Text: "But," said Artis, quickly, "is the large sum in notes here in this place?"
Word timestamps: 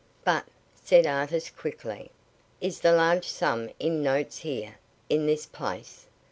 "But," 0.25 0.47
said 0.73 1.05
Artis, 1.05 1.51
quickly, 1.51 2.09
"is 2.59 2.79
the 2.79 2.91
large 2.91 3.27
sum 3.29 3.69
in 3.77 4.01
notes 4.01 4.39
here 4.39 4.77
in 5.09 5.27
this 5.27 5.45
place?" 5.45 6.07